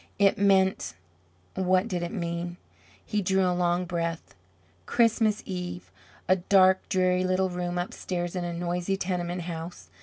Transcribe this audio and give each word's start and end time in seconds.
It 0.17 0.35
meant 0.35 0.95
what 1.53 1.87
did 1.87 2.01
it 2.01 2.11
mean? 2.11 2.57
He 3.05 3.21
drew 3.21 3.45
a 3.47 3.53
long 3.53 3.85
breath. 3.85 4.33
Christmas 4.87 5.43
Eve! 5.45 5.91
A 6.27 6.37
dark 6.37 6.89
dreary 6.89 7.23
little 7.23 7.51
room 7.51 7.77
upstairs 7.77 8.35
in 8.35 8.43
a 8.43 8.51
noisy 8.51 8.97
tenement 8.97 9.43
house. 9.43 9.91